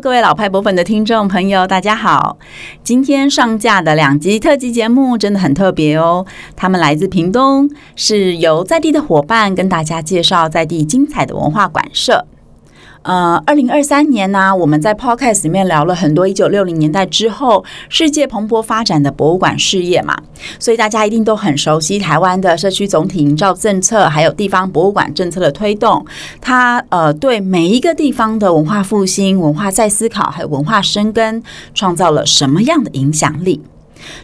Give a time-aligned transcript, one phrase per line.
[0.00, 2.38] 各位老派博粉的听众朋友，大家好！
[2.82, 6.24] 今天上架的两集特辑节目真的很特别哦，
[6.56, 12.24] 他们来自屏东，是由在地的伙伴跟大家介绍在地精彩的文化馆舍。
[13.02, 20.14] 呃，二零二三年呢、我们在 Podcast 里面聊了很多一九六零年代之后世界蓬勃发展的博物馆事业嘛，
[20.58, 26.04] 所以大家一定都很熟悉台湾的社区总体营造政策，还有地方博物馆政策的推动，
[26.42, 31.42] 它呃对每一个地方的文化复兴、文化再思考，还有文化生根，
[31.74, 33.62] 创造了什么样的影响力？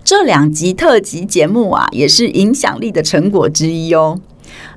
[0.04, 4.18] 这两集特辑节目啊，也是影响力的成果之一哦。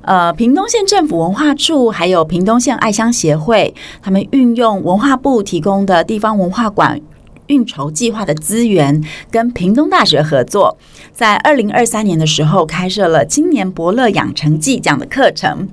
[0.02, 7.00] 呃，屏东县政府文化处还有屏东县爱乡协会，他们运用文化部提供的地方文化馆
[7.46, 10.78] 运筹计划的资源，跟屏东大学合作，
[11.12, 15.68] 在二零二三年的时候开设了青年伯乐养成记这样的课程，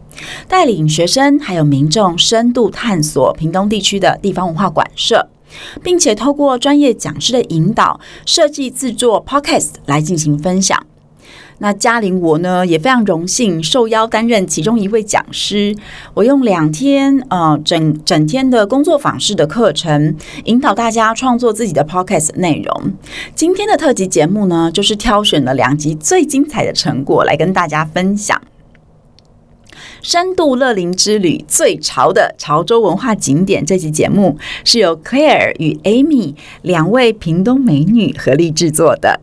[0.47, 5.30] 带领学生还有民众深度探索屏东地区的地方文化馆舍，
[5.83, 10.86] 并且透过专业讲师的引导，设计制作 Podcast 来进行分享。
[11.59, 15.75] 那嘉玲我呢也非常荣幸受邀担任其中一位讲师，
[16.14, 22.94] 我用两天呃整整天的工作坊式的课程，引导大家创作自己的 podcast 内容。
[23.33, 28.39] 今天的特辑节目呢，就是挑选了两集最精彩的成果来跟大家分享。
[30.03, 39.19] 深度乐龄之旅最潮的潮州文化景点，这集节目是由 Claire 与 Amy 两位屏东美女合力制作的。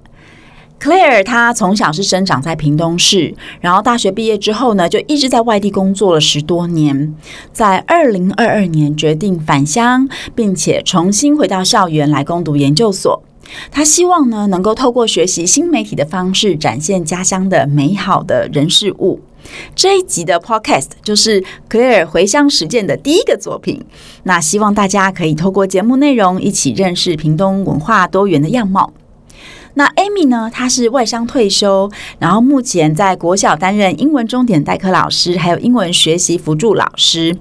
[0.84, 7.14] Claire 她从小是生长在屏东市，然后大学毕业之后呢，就一直在外地工作了十多年。
[7.54, 13.22] 在二零二二年决定返乡，并且重新回到校园来攻读研究所。
[13.70, 19.20] 她希望呢，能够透过学习新媒体的方式，展现家乡的美好的人事物。
[19.74, 23.82] 这一集的 Podcast 就是 Claire 回乡实践的第一个作品。
[24.24, 28.92] 那希望大家可以透过节目内容，一起认识屏东文化多元的样貌。
[29.74, 30.50] 那 Amy 呢？
[30.52, 37.36] 她是外商退休，然后目前在国小担任英文钟点代课老师，还有英文学习辅助老师。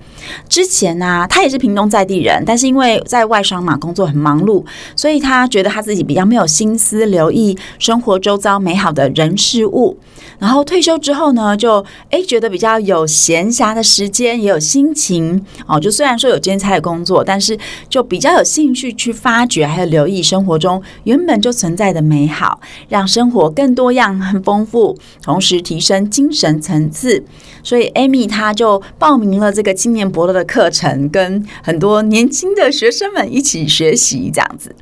[0.49, 9.97] 之前呢、啊，她也是屏东在地人，但是因为在外商嘛，工作很忙碌，所以她觉得她自己比较没有心思留意生活周遭美好的人事物。
[10.39, 15.79] 然后退休之后呢，就诶觉得比较有闲暇的时间，也有心情哦。
[15.79, 17.57] 就虽然说有兼差的工作，但是
[17.87, 27.23] 就比较有兴趣去发掘，还有留意生活中原本就存在的美美好，让生活更多样、很丰富，同时提升精神层次。
[27.63, 34.75] 所以 Amy 她就报名了这个青年伯乐的课程，跟很多年轻的学生们一起学习这样子。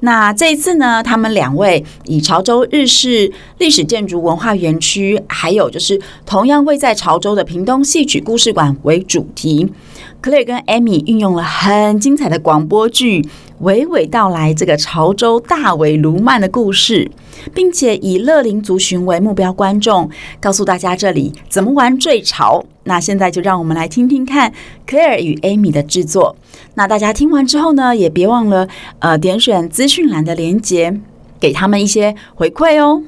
[0.00, 9.70] 那这一次呢，他们两位以潮州日式历史建筑文化园区，还有就是同样位在潮州的屏东戏曲故事馆为主题。
[10.22, 13.26] ，Clay 跟 Amy 运用了很精彩的广播剧，
[13.62, 17.10] 娓娓道来这个潮州大尾鲈鳗的故事，
[17.54, 20.08] 并且以乐林族群为目标观众，
[20.40, 22.64] 告诉大家这里怎么玩最潮。
[22.84, 24.52] 那现在就让我们来听听看
[24.86, 26.34] Claire 与 Amy 的制作。
[26.74, 28.66] 那大家听完之后呢，也别忘了
[29.00, 30.98] 呃点选资讯栏的连接，
[31.38, 33.02] 给他们一些回馈哦。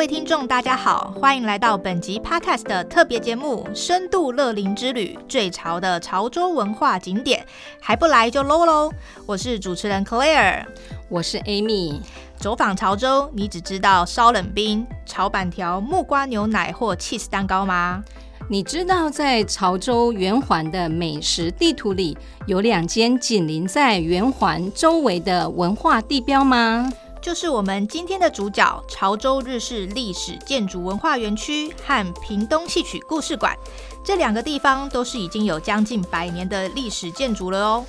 [0.00, 7.38] 位听众，大家好，欢迎来到本集 Podcast 的特别节目《深度乐龄之旅：最潮的潮州文化景点》，
[7.82, 8.90] 还不来就 low 喽！
[9.26, 10.64] 我是主持人 Claire，
[11.10, 12.00] 我是 Amy。
[12.38, 18.02] 走访潮州，你只知道烧冷冰、炒板条、木瓜牛奶或 cheese 蛋糕吗？
[18.48, 26.90] 你知道在潮州圆环的美食地图里，有两间紧邻在圆环周围的文化地标吗？
[27.20, 33.54] 就是我们今天的主角——潮州日式历史建筑文化园区和屏东戏曲故事馆，
[34.02, 37.84] 这两个地方都是已经有将近百年的历史建筑了哦，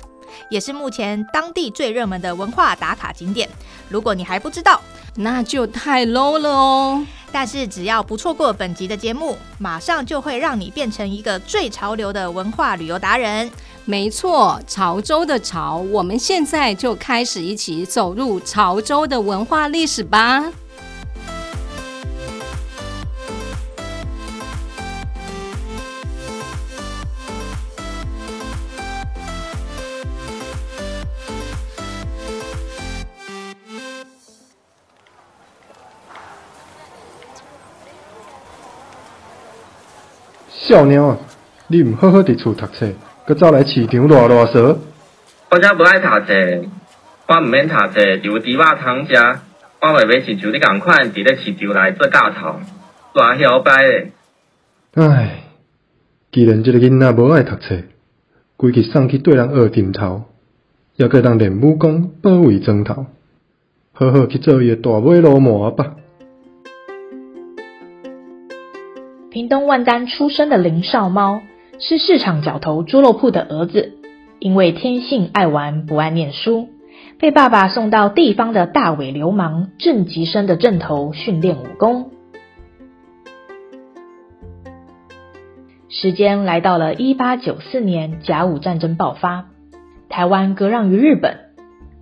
[0.50, 3.48] 也是目前当地最热门的文化打卡景点。
[3.88, 4.78] 如果你还不知道，
[5.16, 7.06] 那就太 low 了哦。
[7.34, 13.50] 但是只要不错过本集的节目，马上就会让你变成一个最潮流的文化旅游达人。
[13.84, 20.52] 没错，潮州的潮，我们现在就开始一起走入潮州的文化历史吧。
[40.50, 41.16] 小鸟啊，
[41.66, 42.88] 你唔好好伫厝读册。
[43.24, 44.76] 搁走来市场乱乱踅，
[45.48, 46.68] 我才不爱读册，
[47.28, 49.14] 我毋免读册，就有猪肉通食。
[49.80, 52.58] 我妹妹是像你共款伫咧市场内做假钞，
[53.14, 54.10] 大摇摆咧。
[54.94, 55.44] 唉，
[56.32, 57.76] 既然这个囡仔无爱读册，
[58.56, 60.24] 规日送去对人学点头，
[60.96, 63.06] 也阁人练武功保卫砖头，
[63.92, 65.94] 好好去做伊个大尾鲈鳗吧。
[69.30, 71.40] 屏东万丹出生的林少猫
[71.78, 73.98] 是市场角头猪肉铺的儿子，
[74.38, 76.68] 因为天性爱玩不爱念书，
[77.18, 82.10] 被爸爸送到地方的大尾流氓郑吉生的阵头训练武功。
[85.88, 89.46] 时间来到了一八九四年，甲午战争爆发，
[90.08, 91.38] 台湾割让于日本。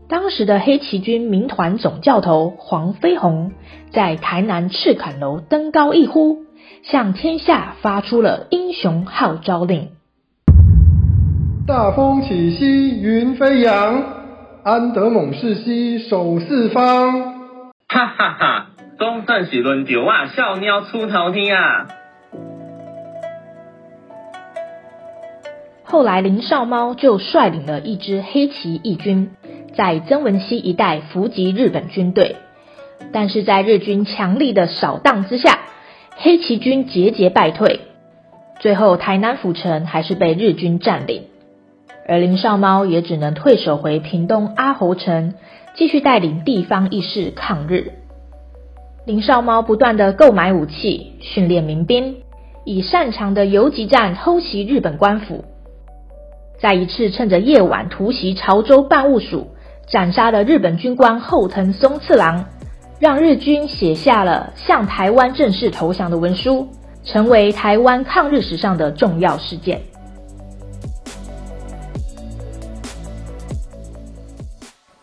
[0.08, 3.52] 当时的黑旗军民团总教头黄飞鸿
[3.92, 6.44] 在台南赤崁楼登高一呼。
[6.82, 9.90] 向天下发出了英雄号召令。
[11.66, 14.02] 大风起兮云飞扬，
[14.64, 17.38] 安得猛士兮守四方。
[17.88, 18.66] 哈哈哈！
[18.98, 21.86] 总算是轮到我小鸟出头天啊！
[25.84, 29.30] 后来林少猫就率领了一支黑旗义军，
[29.74, 32.36] 在曾文溪一带伏击日本军队，
[33.12, 35.58] 但是在日军强力的扫荡之下。
[36.22, 37.80] 黑旗军节节败退，
[38.58, 41.22] 最后台南府城还是被日军占领，
[42.06, 45.32] 而林少猫也只能退守回屏东阿猴城，
[45.74, 47.92] 继续带领地方义士抗日。
[49.06, 52.16] 林少猫不断的购买武器，训练民兵，
[52.66, 55.46] 以擅长的游击战偷袭日本官府。
[56.60, 59.46] 在一次趁着夜晚突袭潮州办务署，
[59.88, 62.44] 斩杀了日本军官后藤松次郎。
[63.00, 66.68] 让日军写下了向台湾正式投降的文书，
[67.02, 69.80] 成为台湾抗日史上的重要事件。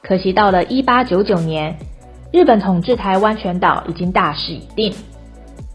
[0.04, 1.80] 可惜到了一八九九年，
[2.32, 4.94] 日本统治台湾全岛已经大势已定。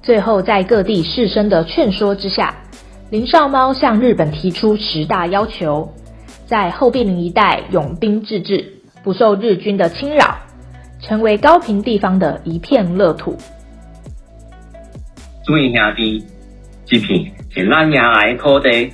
[0.01, 2.55] 最后在各地士绅的劝说之下，
[3.11, 5.93] 林少猫向日本提出十大要求，
[6.47, 10.39] 在后壁林一带拥兵自治，不受日军的侵扰。
[11.03, 13.37] 成为高屏地方的一片乐土。
[15.45, 16.25] 诸位兄弟，
[16.87, 18.93] 这片是咱爷来的土地，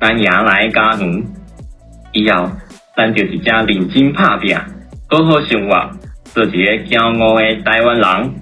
[0.00, 1.24] 咱爷来的家园。
[2.12, 2.50] 以后，
[2.96, 4.56] 咱就一家认真拍拼，
[5.08, 5.90] 好好生活，
[6.24, 8.34] 做一个骄傲的台湾人。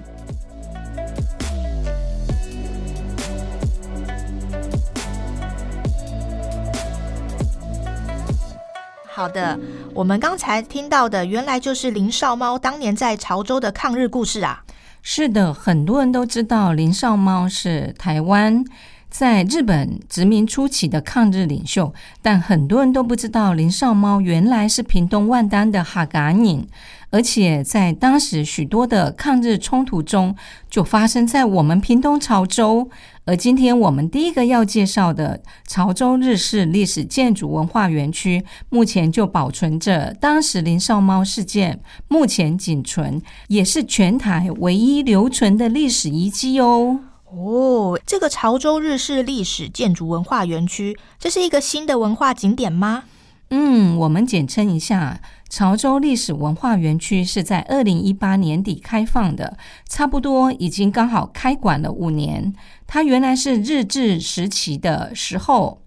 [9.15, 9.59] 好的，
[9.95, 14.63] 我们刚才听到的原来就是林少猫当年在潮州的抗日故事啊。
[15.03, 18.65] 是的，很多人都知道林少猫是台湾
[19.09, 21.93] 在日本殖民初期的抗日领袖，
[22.23, 26.67] 但很多人都不知道林少猫原来是屏东万丹的哈嘎宁，
[27.11, 30.35] 而且在当时许多的抗日冲突中
[30.71, 32.89] 就发生在我们屏东潮州。
[33.25, 41.79] 而今天我们第一个要介绍的潮州日式历史建筑文化园区，目前就保存着当时林少猫事件
[42.09, 46.99] 目前仅存，也是全台唯一留存的历史遗迹哦。
[47.31, 53.05] 哦，这个潮州日式历史建筑文化园区，这是一个新的文化景点吗？
[53.49, 55.21] 嗯，我们简称一下。
[55.53, 59.55] 潮州历史文化园区是在二零一八年底开放的，
[59.87, 62.51] 差不多已经刚好开馆了五年。
[62.87, 65.79] 它原来是日治时期的时候，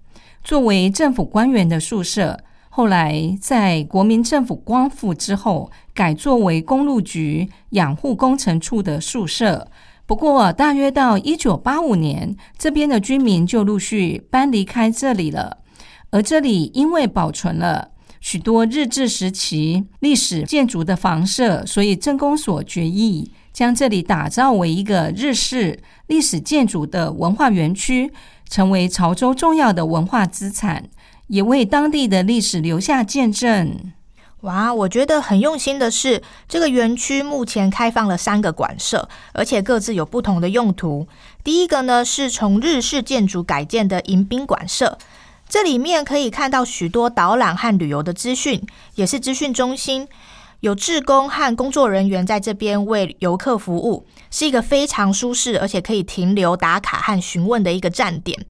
[0.44, 9.66] 作为政府官员的宿舍，后来在国民政府光复之后，改作为公路局养护工程处的宿舍。
[10.06, 15.58] 不过，大约到一九八五年，这边的居民就陆续搬离开这里了，
[16.12, 17.90] 而这里因为保存了。
[18.26, 25.78] 许多日治时期历史建筑的房舍，所以镇公所决议将这里打造为一个日式
[26.08, 28.12] 历史建筑的文化园区，
[28.50, 30.88] 成为潮州重要的文化资产，
[31.28, 33.92] 也为当地的历史留下见证。
[34.40, 41.06] 哇，我觉得很用心的是，这个园区目前开放了三个馆舍，而且各自有不同的用途。
[41.44, 44.98] 第一个呢，是从日式建筑改建的迎宾馆舍。
[45.48, 50.08] 这里面可以看到许多导览和旅游的资讯，也是资讯中心，
[50.60, 58.44] 有志工和工作人员在这边为游客服务，是一个非常舒适而且可以停留打卡和询问的一个站点。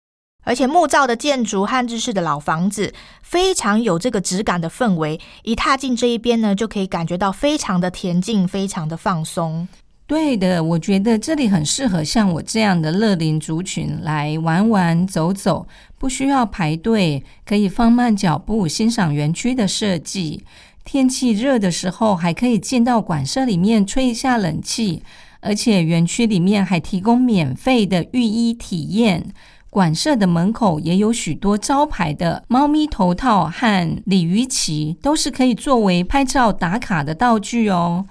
[0.45, 5.21] 而且木造的建筑和日式的老房子，非常有这个质感的氛围。
[5.43, 9.67] 一踏进这一边呢，就可以感觉到非常的恬静，非常的放松。
[10.07, 15.67] 对的，我觉得这里很适合像我这样的乐龄族群来玩玩走走，
[15.99, 20.45] 不需要排队，可以放慢脚步欣赏园区的设计。
[20.85, 25.03] 天气热的时候，还可以进到馆舍里面吹一下冷气。
[25.41, 29.33] 而且园区里面还提供免费的浴衣体验。
[29.71, 38.07] 馆舍的门口也有许多招牌的猫咪头套和鲤鱼旗，都是可以作为拍照打卡的道具哦。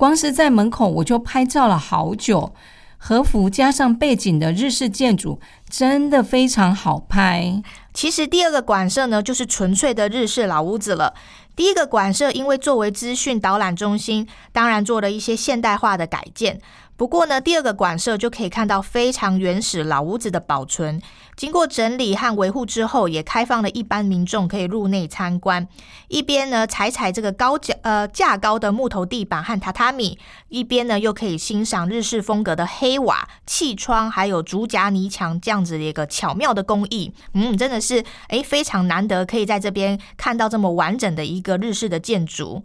[0.00, 2.54] 光是在门口我就拍照了好久。
[2.96, 5.38] 和服加上背景的日式建筑，
[5.68, 7.62] 真的非常好拍。
[7.92, 11.12] 其实第二个馆舍呢，就是纯粹的日式老屋子了。
[11.54, 16.60] 第一个馆舍因为作为资讯导览中心，当然做了一些现代化的改建。
[17.00, 21.00] 不过呢，第二个馆舍就可以看到非常原始老屋子的保存，
[21.34, 25.66] 经过整理和维护之后，也开放了一般民众可以入内参观。
[26.08, 30.18] 一边呢踩踩这个高脚呃架高的木头地板和榻榻米，
[30.50, 37.14] 一边呢又可以欣赏日式风格的黑瓦、气窗，还有竹夹泥墙这样子的一个巧妙的工艺。
[37.32, 42.62] 嗯，真的是诶非常难得可以在这边看到这么完整的一个日式的建筑。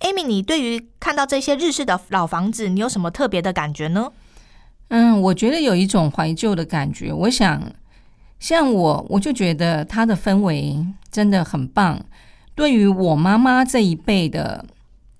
[0.00, 4.12] Amy，你对于看到这些日式的老房子，你有什么特别的感觉呢？
[4.88, 7.12] 嗯，我觉得有一种怀旧的感觉。
[7.12, 7.72] 我想，
[8.38, 12.00] 像我，我就觉得它的氛围真的很棒。
[12.54, 14.64] 对于我妈妈这一辈的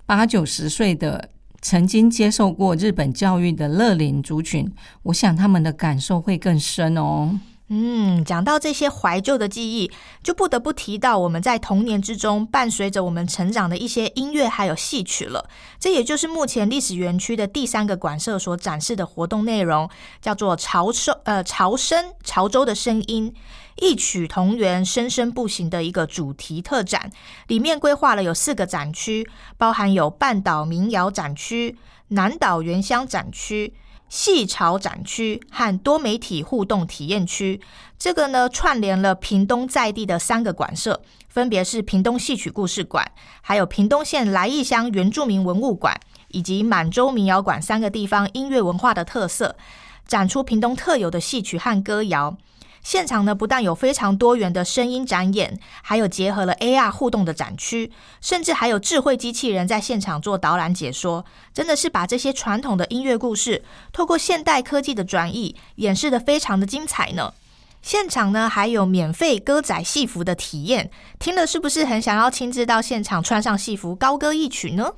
[0.05, 1.29] 八九十岁的
[1.61, 4.71] 曾经接受过日本教育的乐龄族群，
[5.03, 7.39] 我想他们的感受会更深哦。
[7.71, 9.91] 嗯，讲到这些怀旧的记忆，
[10.23, 15.47] 就不得不提到我们在童年之中伴随着我们成长的一些音乐还有戏曲了。
[15.79, 19.87] 这也就是目前历史园区的第三个馆舍所展示的活动内容，
[20.19, 23.31] 叫做潮收呃潮声潮州的声音，
[23.75, 27.11] 异曲同源，生生不息的一个主题特展。
[27.45, 33.75] 里面规划了有四个展区，包含有半岛民谣展区、南岛原乡展区。
[34.09, 37.61] 戏潮展区和多媒体互动体验区，
[37.97, 43.09] 这个呢串联了屏东在地的三个馆舍，分别是屏东戏曲故事馆，
[43.41, 45.95] 还有屏东县来义乡原住民文物馆，
[46.29, 49.55] 以及满洲民谣馆三个地方音乐文化的特色，
[50.07, 52.35] 展出屏东特有的戏曲和歌谣。
[52.83, 67.33] 现场呢，不但有非常多元的声音展演，还有结合了 AR 互动的展区，甚至还有智慧机器人在现场做导览解说，真的是把这些传统的音乐故事，透过现代科技的转译，演示得非常的精彩呢。
[67.81, 74.93] 现场呢，还有免费歌仔戏服的体验，听了是不是很想要亲自到现场穿上戏服高歌一曲呢？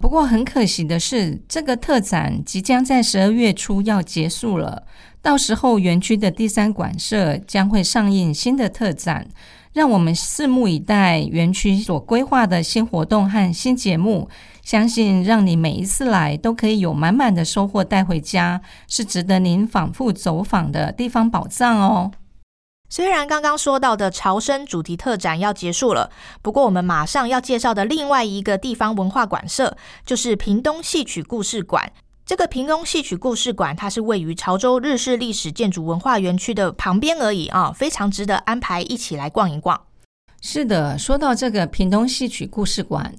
[0.00, 4.84] 不过很可惜的是，这个特展即将在十二月初要结束了。
[5.20, 9.28] 到时候园区的第三馆舍将会上映新的特展，
[9.72, 11.20] 让我们拭目以待。
[11.20, 14.30] 园区所规划的新活动和新节目，
[14.62, 22.12] 相信让你每一次来都可以有满满的收获带回家，是值得您反复走访的地方宝藏哦。
[22.88, 26.10] 虽然刚刚说到的潮声主题特展要结束了，
[26.40, 31.92] 不过我们马上要介绍的另外一个地方文化馆舍，就是屏东戏曲故事馆。
[32.28, 39.80] 这个屏东戏曲故事馆，它是位于潮州日式历史建筑文化园区的旁边而已啊，非常值得安排一起来逛一逛。
[40.42, 43.14] 是的，说到这个屏东戏曲故事馆，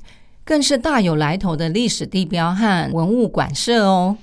[0.45, 4.15] 更是大有来头的历史地标和文物馆舍哦，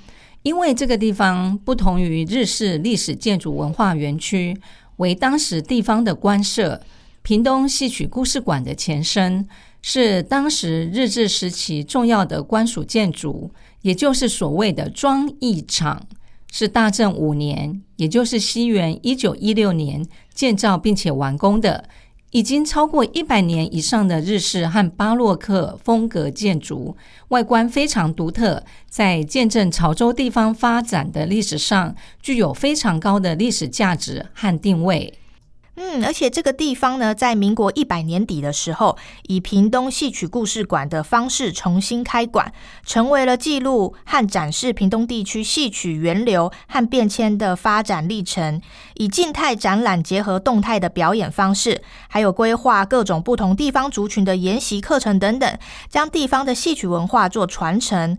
[0.44, 4.56] 因为这个地方不同于日式历史建筑文化园区。
[4.98, 6.80] 为当时地方的官舍，
[7.22, 9.48] 屏东戏曲故事馆的前身，
[9.82, 13.50] 是当时日治时期重要的官署建筑，
[13.82, 16.06] 也就是所谓的庄役场，
[16.50, 20.04] 是大正五年，也就是西元一九一六年
[20.34, 21.88] 建造并且完工的，
[22.32, 26.96] 已经超过一百年以上的日式和巴洛克风格建筑，
[27.28, 35.14] 外观非常独特，在见证潮州地方发展的历史上，具有非常高的历史价值和定位。
[35.78, 42.50] 嗯，而且这个地方呢，在民国一百年底的时候，以屏东戏曲故事馆的方式重新开馆，
[42.84, 48.60] 成为了记录和展示屏东地区戏曲源流和变迁的发展历程，
[48.94, 55.58] 以静态展览结合动态的表演方式，还有规划各种不同地方族群的研习课程等等，
[55.90, 58.16] 将地方的戏曲文化做传承。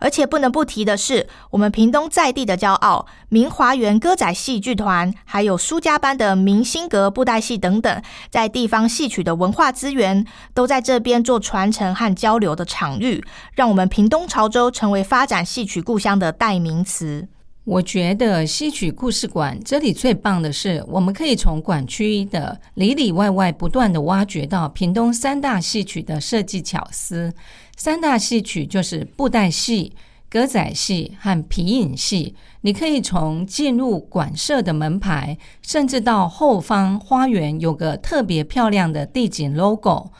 [0.00, 13.22] 而且不能不提的是，我们屏东在地的骄傲——明华园歌仔戏剧团，还有苏家班的明星阁布袋戏等等，在地方戏曲的文化资源都在这边做传承和交流的场域，
[13.54, 17.28] 让我们屏东潮州成为发展戏曲故乡的代名词。
[17.64, 27.32] 我觉得戏曲故事馆这里最棒的是，我们可以从馆区的里里外外不断地挖掘到屏东三大戏曲的设计巧思。
[27.82, 29.94] 三大戏曲就是布袋戏、
[30.28, 32.34] 歌仔戏和皮影戏。
[32.60, 40.10] 你可以从进入馆舍的门牌，甚至到后方花园有个特别漂亮的地景 logo，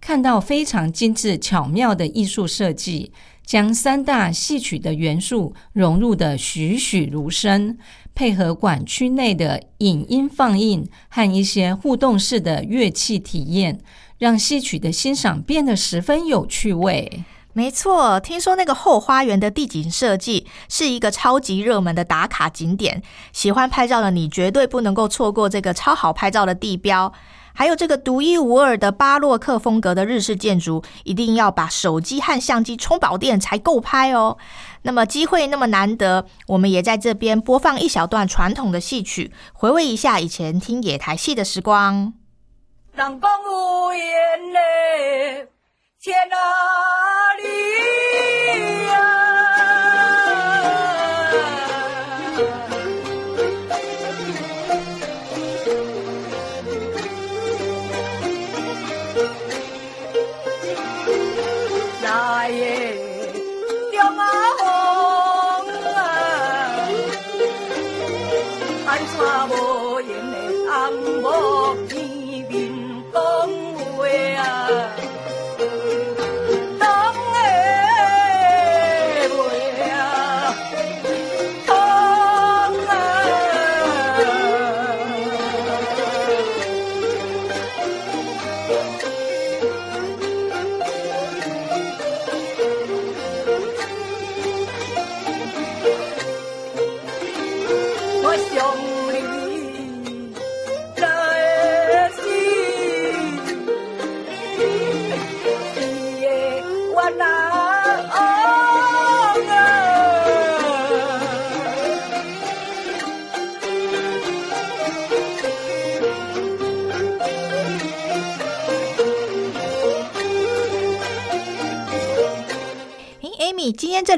[0.00, 3.12] 看到非常精致巧妙的艺术设计，
[3.44, 7.76] 将三大戏曲的元素融入得栩栩如生，
[8.14, 13.78] 配合馆区内的影音放映和一些互动式的乐器体验，
[14.22, 17.24] 让戏曲的欣赏变得十分有趣味。
[17.54, 23.02] 没错，听说那个后花园的地景设计是一个超级热门的打卡景点，
[23.32, 27.12] 喜欢拍照的你绝对不能够错过这个超好拍照的地标。
[27.52, 34.38] 还有这个独一无二的巴洛克风格的日式建筑，一定要把手机和相机充饱电才够拍哦。
[34.82, 42.14] 那么机会那么难得，我们也在这边播放一小段传统的戏曲，回味一下以前听野台戏的时光。
[42.94, 45.48] 人讲有缘的
[45.98, 46.36] 天哪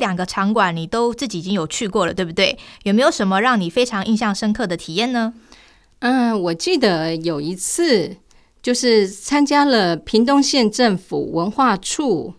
[0.05, 2.59] 两个场馆你都自己已经有去过了，对不对？
[2.83, 5.33] 有没有什么让你非常印象深刻的体验呢？
[6.01, 8.17] 嗯，我记得有一次
[8.63, 12.35] 就是参加了屏东县政府文化处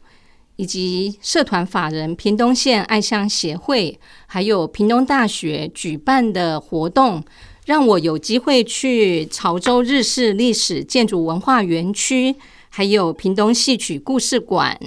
[0.57, 7.23] 以及社团法人屏东县爱乡协会，还有屏东大学举办的活动，
[7.65, 12.35] 让我有机会去潮州日式历史建筑文化园区，
[12.69, 14.79] 还有屏东戏曲故事馆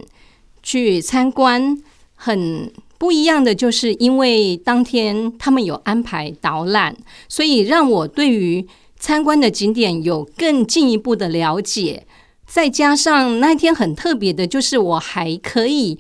[0.63, 1.77] 去参观。
[2.21, 6.97] 很不一样的，就是因为当天他们有安排导览，
[7.29, 8.67] 所以让我对于
[8.99, 12.05] 参观的景点有更进一步的了解。
[12.45, 15.97] 再加上那天很特别的，就是我还可以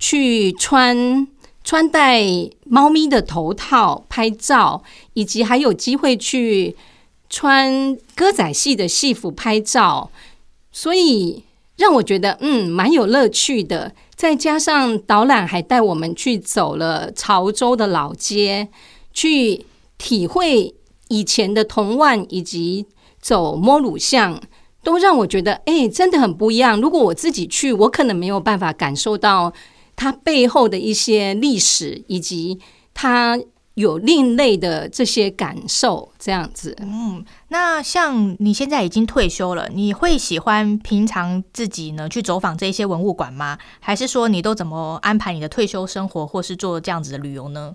[0.00, 1.28] 去穿
[1.62, 2.24] 穿戴
[2.64, 4.82] 猫咪的头套拍照，
[5.14, 6.74] 以及还有机会去
[7.30, 10.10] 穿歌仔戏的戏服拍照，
[10.72, 11.44] 所以
[11.76, 13.94] 让我觉得嗯蛮有乐趣的。
[14.22, 18.68] 再加上导览还带我们去走了潮州的老街，
[19.12, 19.66] 去
[19.98, 20.76] 体会
[21.08, 22.86] 以前的铜万，以及
[23.20, 24.40] 走摸乳巷，
[24.84, 26.80] 都让我觉得哎、真的很不一样。
[26.80, 29.52] 如果我自己去，我可能没有办法感受到
[29.96, 32.60] 它背后的一些历史，以及
[32.94, 33.36] 它。
[33.74, 36.76] 有另类的这些感受，这样子。
[36.80, 43.58] 嗯，那像你现在已经退休了，你会喜欢平常自己呢去走访这些文物馆吗？
[43.80, 47.74] 还是说你都怎么安排你的退休生活，或是做这样子的旅游呢？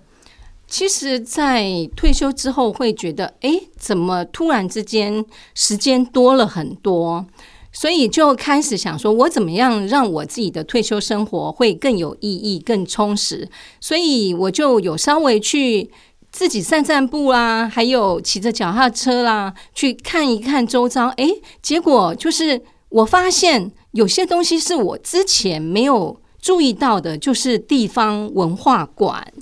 [0.70, 7.24] 其实，在退休之后，会觉得，哎，怎么突然之间时间多了很多？
[7.72, 13.48] 所以就开始想说，我怎么样让我自己的退休生活会更有意义、更充实？
[13.80, 15.90] 所以我就有稍微去
[16.32, 21.08] 自己散散步啦、啊，还有骑着脚踏车啦，去看一看周遭。
[21.16, 21.28] 哎，
[21.62, 29.32] 结果就是我发现有些东西是我之前没有注意到的，就是地方文化馆。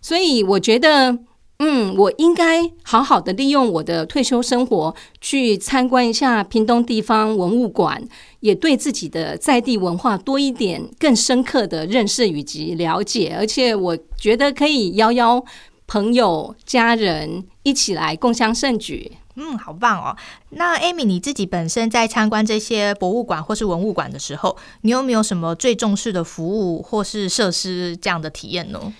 [0.00, 1.18] 所以我觉得。
[1.58, 8.02] 嗯，我应该好好的利用我的退休生活去参观一下屏东地方文物馆，
[8.40, 13.36] 也对自己的在地文化多一点更深刻的认识以及了解。
[13.38, 15.44] 而且我觉得可以邀邀
[15.86, 19.12] 朋友、家人一起来共襄盛举。
[19.36, 20.14] 嗯，好棒哦！
[20.50, 28.92] 那 Amy，你自己本身在参观这些博物馆或是文物馆的时候，你有没有什么最重视的服务或是设施这样的体验呢？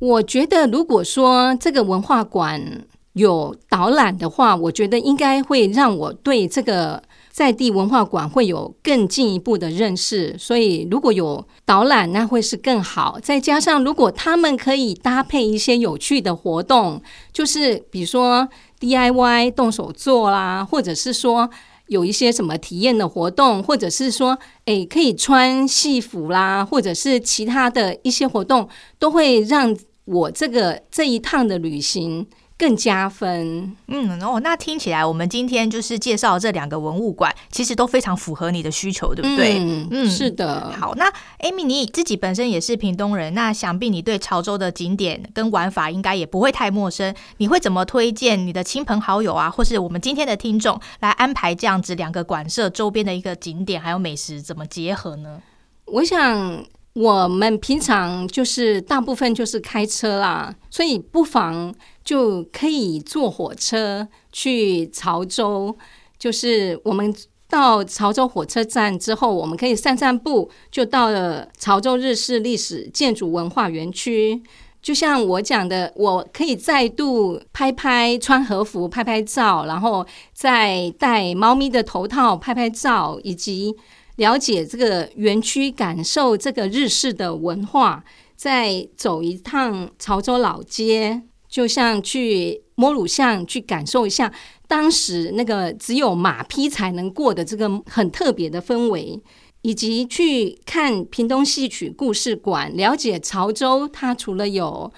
[0.00, 2.84] 我觉得，如果说这个文化馆
[3.14, 10.36] 有导览的话，我觉得应该会让我对这个在地文化馆会有更进一步的认识。
[10.38, 13.18] 所以，如果有导览，那会是更好。
[13.20, 21.50] 再加上，如果他们可以搭配一些有趣的活动，就是比如说 DIY 动手做啦，或者是说
[21.88, 29.74] 有一些什么体验的活动，或者是说，诶，可以穿戏服啦，或者是其他的一些活动，都会让
[30.08, 32.26] 我这个这一趟的旅行。
[32.60, 39.60] 更加分，嗯哦，那听起来我们今天就是介绍这两个文物馆，其实都非常符合你的需求，对不对？
[39.60, 40.68] 嗯，嗯是的。
[40.72, 47.14] 好，那 Amy 你自己本身也是屏东人，那想必你对潮州的景点跟玩法应该也不会太陌生。
[47.36, 55.40] 你会怎么推荐你的亲朋好友啊，或是我们今天的听众来安排这样子两个馆舍周边的一个景点还有美食怎么结合呢？
[55.84, 56.64] 我想。
[56.94, 61.72] 我们平常就是大部分就是开车啦，所以不妨
[62.02, 65.76] 就可以坐火车去潮州。
[66.18, 67.14] 就是我们
[67.48, 74.42] 到潮州火车站之后，我们可以散散步，就到了潮州日式历史建筑文化园区。
[74.82, 83.76] 就像我讲的，我可以再度拍拍穿和服拍拍照，然后再戴猫咪的头套拍拍照，以及。
[84.18, 88.04] 了解这个园区，感受这个日式的文化，
[88.36, 94.32] 再走一趟潮州老街，就像去摸乳巷，去感受一下
[94.66, 99.22] 当时那个只有马匹才能过的这个很特别的氛围，
[99.62, 104.92] 以及去看屏东戏曲故事馆，了解潮州它除了有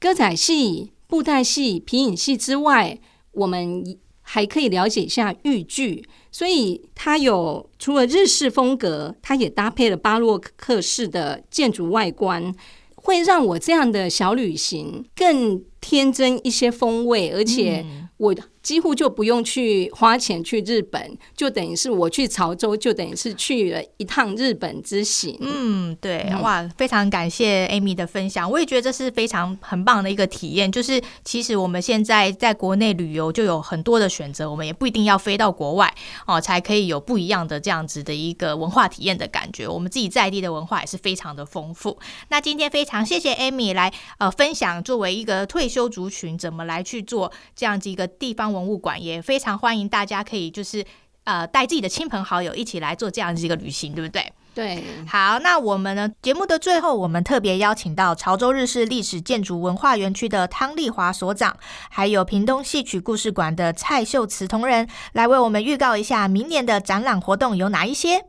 [0.00, 2.98] 歌仔戏、布袋戏、皮影戏之外，
[3.30, 3.84] 我们
[4.24, 6.04] 还可以了解一下豫剧。
[6.32, 12.52] 所以它有除了日式风格，它也搭配了巴洛克式的建筑外观，
[12.96, 18.34] 会让我这样的小旅行更添增一些风味，而且我。
[18.64, 25.36] 几乎就不用去花钱去日本，就等于是我去潮州，就等于是去了一趟日本之行。
[25.40, 30.72] 嗯，对，哇，非常感谢 Amy 的分享，我也觉得这是非常很棒的一个体验。
[30.72, 35.94] 就是其实我们现在在国内旅游就有很多的选择，我们也不一定要飞到国外
[36.26, 39.68] 哦，才可以有不一样的这样子的一个文化体验的感觉。
[39.68, 41.98] 我们自己在地的文化也是非常的丰富。
[42.28, 50.84] 那今天非常谢谢 Amy 来呃分享，作为一个退休族群怎么来去做这样子一个地方文物馆也非常欢迎大家可以就是
[51.24, 54.32] 呃带自己的亲朋好友一起来做这样子一个旅行，对不对？
[54.54, 61.56] 对，好，那我们呢节目的最后，我们特别邀请到潮州日式历史建筑文化园区的汤丽华所长，
[61.90, 68.26] 还有屏东戏曲故事馆的蔡秀慈同仁，来为我们预告一下明年的展览活动有哪一些。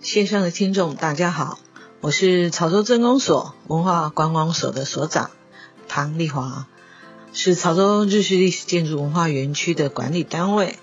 [0.00, 1.58] 线上的听众大家好，
[2.00, 5.32] 我是潮州镇公所文化观光所的所长
[5.88, 6.68] 唐丽华。
[7.32, 10.76] 是潮州日式历史建筑文化园区的管理单位。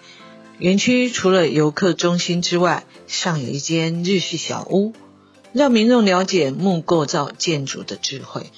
[0.59, 4.93] 园区除了游客中心之外，尚有一间日式小屋，
[5.51, 8.51] 让民众了解木构造建筑的智慧。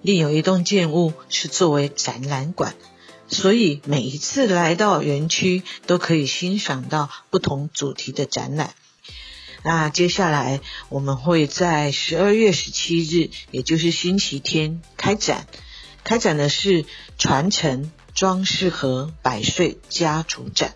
[0.00, 2.74] 另有一栋建物是作为展览馆，
[3.28, 8.74] 所以每一次来到园区都可以欣赏到不同主题的展览。
[9.62, 15.46] 那接下来我们会在十二月十七日，也就是星期天开展。
[16.04, 16.84] 开展的是
[17.18, 20.74] 传承庄世和百岁家族展。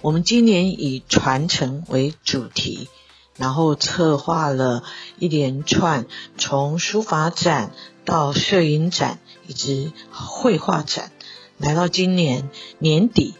[0.00, 2.88] 我们今年以传承为主题，
[3.36, 4.82] 然后策划了
[5.18, 6.06] 一连串
[6.38, 7.72] 从书法展
[8.04, 11.12] 到摄影展以及绘画展，
[11.58, 13.34] 来到今年年底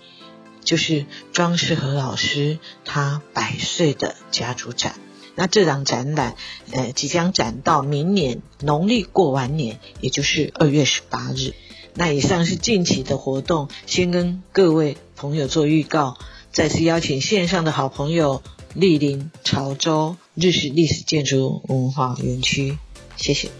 [0.62, 5.00] 就是庄世和老师他百岁的家族展。
[5.36, 6.34] 那这档展览，
[6.72, 11.52] 呃，即将展到明年农历过完年，也就是二月十八日。
[11.94, 16.16] 那以上是近期的活动，先跟各位朋友做预告。
[16.50, 18.42] 再次邀请线上的好朋友
[18.74, 22.78] 莅临潮州日式历史建筑文化园区，
[23.16, 23.50] 谢谢。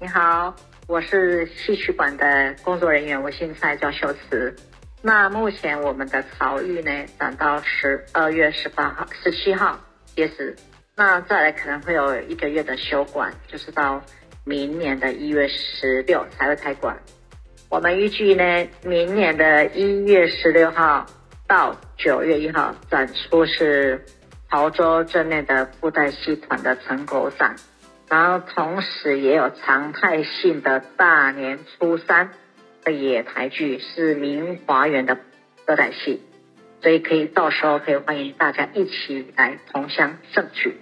[0.00, 0.54] 你好，
[0.88, 4.56] 我是戏曲馆的工作人员，我姓蔡，叫秀慈。
[5.00, 9.78] 那目前我们的潮育呢，展到十二月十八号、十七号
[10.16, 10.56] 截止。
[10.96, 14.02] 那再来可能会有一个月的休馆，就是到
[14.44, 16.98] 明年的一月十六才会开馆。
[17.70, 21.06] 我们预计呢，明年的一月十六号
[21.46, 24.04] 到九月一号展出是
[24.50, 27.54] 潮州镇内的布袋戏团的成果展，
[28.08, 32.32] 然后同时也有常态性的大年初三。
[32.86, 35.18] 野台剧是明华园的
[35.66, 36.22] 歌仔戏，
[36.82, 40.76] 所以可以到时候可以欢迎大家一起来同乡盛举。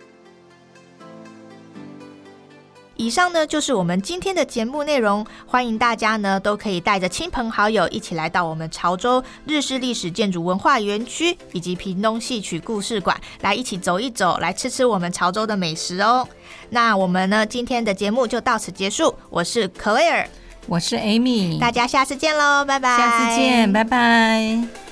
[2.99, 16.27] 以上呢就是我们今天的节目内容，欢迎大家呢都可以带着亲朋好友一起来到我们潮州日式历史建筑文化园区以及屏东戏曲故事馆来一起走一走，来吃吃我们潮州的美食哦。
[16.71, 20.27] 那我们呢今天的节目就到此结束，我是 Claire。
[20.67, 22.97] 我是 Amy，大家下次见喽，拜拜。
[22.97, 24.86] 下次见，拜拜。